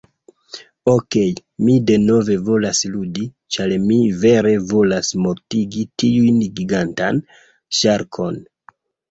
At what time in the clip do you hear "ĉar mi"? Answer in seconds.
3.57-3.99